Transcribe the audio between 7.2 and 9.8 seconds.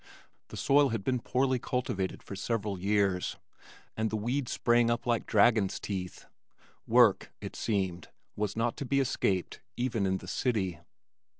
it seemed, was not to be escaped